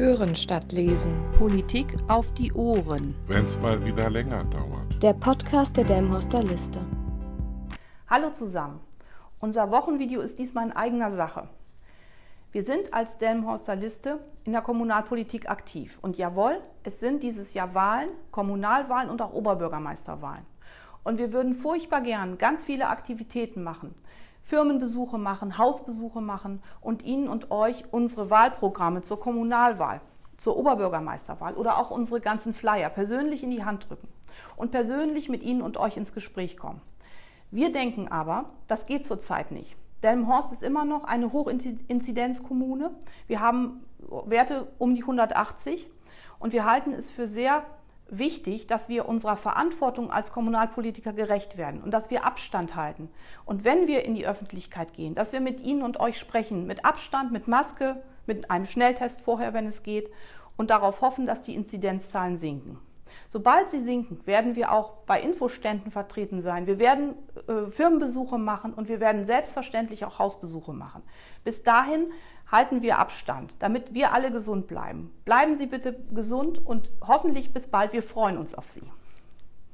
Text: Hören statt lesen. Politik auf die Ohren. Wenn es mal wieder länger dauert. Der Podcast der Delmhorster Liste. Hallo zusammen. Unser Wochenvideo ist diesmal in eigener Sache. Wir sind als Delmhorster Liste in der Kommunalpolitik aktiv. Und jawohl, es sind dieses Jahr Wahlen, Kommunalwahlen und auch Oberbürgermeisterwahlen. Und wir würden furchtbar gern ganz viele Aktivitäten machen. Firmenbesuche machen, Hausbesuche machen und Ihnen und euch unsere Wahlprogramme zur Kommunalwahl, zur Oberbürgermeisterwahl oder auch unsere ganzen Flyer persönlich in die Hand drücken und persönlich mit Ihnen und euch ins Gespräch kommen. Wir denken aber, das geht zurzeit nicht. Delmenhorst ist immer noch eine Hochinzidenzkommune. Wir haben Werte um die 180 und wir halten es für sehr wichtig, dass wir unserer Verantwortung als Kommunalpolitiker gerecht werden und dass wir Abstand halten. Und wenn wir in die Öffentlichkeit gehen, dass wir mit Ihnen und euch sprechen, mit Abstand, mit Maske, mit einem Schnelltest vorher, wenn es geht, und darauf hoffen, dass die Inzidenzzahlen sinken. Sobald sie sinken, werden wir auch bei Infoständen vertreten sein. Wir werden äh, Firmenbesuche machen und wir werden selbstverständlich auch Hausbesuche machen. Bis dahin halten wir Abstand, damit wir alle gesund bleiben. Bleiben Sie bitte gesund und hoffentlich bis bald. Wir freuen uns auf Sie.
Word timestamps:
Hören 0.00 0.34
statt 0.34 0.72
lesen. 0.72 1.12
Politik 1.36 1.94
auf 2.08 2.32
die 2.32 2.50
Ohren. 2.54 3.14
Wenn 3.26 3.44
es 3.44 3.58
mal 3.58 3.84
wieder 3.84 4.08
länger 4.08 4.44
dauert. 4.44 5.02
Der 5.02 5.12
Podcast 5.12 5.76
der 5.76 5.84
Delmhorster 5.84 6.42
Liste. 6.42 6.80
Hallo 8.08 8.30
zusammen. 8.30 8.80
Unser 9.40 9.70
Wochenvideo 9.70 10.22
ist 10.22 10.38
diesmal 10.38 10.64
in 10.64 10.72
eigener 10.72 11.12
Sache. 11.12 11.50
Wir 12.50 12.62
sind 12.62 12.94
als 12.94 13.18
Delmhorster 13.18 13.76
Liste 13.76 14.20
in 14.44 14.52
der 14.52 14.62
Kommunalpolitik 14.62 15.50
aktiv. 15.50 15.98
Und 16.00 16.16
jawohl, 16.16 16.62
es 16.82 16.98
sind 16.98 17.22
dieses 17.22 17.52
Jahr 17.52 17.74
Wahlen, 17.74 18.08
Kommunalwahlen 18.30 19.10
und 19.10 19.20
auch 19.20 19.34
Oberbürgermeisterwahlen. 19.34 20.46
Und 21.04 21.18
wir 21.18 21.34
würden 21.34 21.52
furchtbar 21.52 22.00
gern 22.00 22.38
ganz 22.38 22.64
viele 22.64 22.88
Aktivitäten 22.88 23.62
machen. 23.62 23.94
Firmenbesuche 24.50 25.16
machen, 25.16 25.58
Hausbesuche 25.58 26.20
machen 26.20 26.60
und 26.80 27.04
Ihnen 27.04 27.28
und 27.28 27.52
euch 27.52 27.84
unsere 27.92 28.30
Wahlprogramme 28.30 29.00
zur 29.00 29.20
Kommunalwahl, 29.20 30.00
zur 30.36 30.56
Oberbürgermeisterwahl 30.56 31.54
oder 31.54 31.78
auch 31.78 31.92
unsere 31.92 32.20
ganzen 32.20 32.52
Flyer 32.52 32.90
persönlich 32.90 33.44
in 33.44 33.52
die 33.52 33.64
Hand 33.64 33.88
drücken 33.88 34.08
und 34.56 34.72
persönlich 34.72 35.28
mit 35.28 35.44
Ihnen 35.44 35.62
und 35.62 35.76
euch 35.76 35.96
ins 35.96 36.12
Gespräch 36.12 36.56
kommen. 36.56 36.80
Wir 37.52 37.70
denken 37.70 38.08
aber, 38.08 38.46
das 38.66 38.86
geht 38.86 39.06
zurzeit 39.06 39.52
nicht. 39.52 39.76
Delmenhorst 40.02 40.52
ist 40.52 40.64
immer 40.64 40.84
noch 40.84 41.04
eine 41.04 41.32
Hochinzidenzkommune. 41.32 42.90
Wir 43.28 43.38
haben 43.38 43.84
Werte 44.26 44.66
um 44.78 44.96
die 44.96 45.02
180 45.02 45.86
und 46.40 46.52
wir 46.52 46.64
halten 46.64 46.92
es 46.92 47.08
für 47.08 47.28
sehr 47.28 47.62
wichtig, 48.10 48.66
dass 48.66 48.88
wir 48.88 49.08
unserer 49.08 49.36
Verantwortung 49.36 50.10
als 50.10 50.32
Kommunalpolitiker 50.32 51.12
gerecht 51.12 51.56
werden 51.56 51.82
und 51.82 51.92
dass 51.92 52.10
wir 52.10 52.24
Abstand 52.24 52.76
halten. 52.76 53.10
Und 53.44 53.64
wenn 53.64 53.86
wir 53.86 54.04
in 54.04 54.14
die 54.14 54.26
Öffentlichkeit 54.26 54.92
gehen, 54.92 55.14
dass 55.14 55.32
wir 55.32 55.40
mit 55.40 55.60
Ihnen 55.60 55.82
und 55.82 56.00
euch 56.00 56.18
sprechen, 56.18 56.66
mit 56.66 56.84
Abstand, 56.84 57.32
mit 57.32 57.48
Maske, 57.48 58.02
mit 58.26 58.50
einem 58.50 58.66
Schnelltest 58.66 59.20
vorher, 59.20 59.54
wenn 59.54 59.66
es 59.66 59.82
geht, 59.82 60.10
und 60.56 60.70
darauf 60.70 61.00
hoffen, 61.00 61.26
dass 61.26 61.40
die 61.40 61.54
Inzidenzzahlen 61.54 62.36
sinken. 62.36 62.78
Sobald 63.28 63.70
sie 63.70 63.82
sinken, 63.82 64.26
werden 64.26 64.56
wir 64.56 64.72
auch 64.72 64.92
bei 65.06 65.20
Infoständen 65.20 65.90
vertreten 65.90 66.42
sein. 66.42 66.66
Wir 66.66 66.78
werden 66.78 67.14
äh, 67.48 67.70
Firmenbesuche 67.70 68.38
machen 68.38 68.74
und 68.74 68.88
wir 68.88 69.00
werden 69.00 69.24
selbstverständlich 69.24 70.04
auch 70.04 70.18
Hausbesuche 70.18 70.72
machen. 70.72 71.02
Bis 71.44 71.62
dahin 71.62 72.12
halten 72.50 72.82
wir 72.82 72.98
Abstand, 72.98 73.54
damit 73.58 73.94
wir 73.94 74.12
alle 74.12 74.32
gesund 74.32 74.66
bleiben. 74.66 75.12
Bleiben 75.24 75.54
Sie 75.54 75.66
bitte 75.66 75.96
gesund 76.12 76.64
und 76.64 76.90
hoffentlich 77.06 77.52
bis 77.52 77.68
bald. 77.68 77.92
Wir 77.92 78.02
freuen 78.02 78.38
uns 78.38 78.54
auf 78.54 78.70
Sie. 78.70 78.82